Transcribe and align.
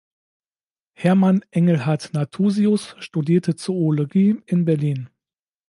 Hermann 0.93 1.45
Engelhard 1.51 2.11
Nathusius 2.15 2.95
studierte 2.97 3.55
Zoologie 3.55 4.41
in 4.47 4.65
Berlin. 4.65 5.11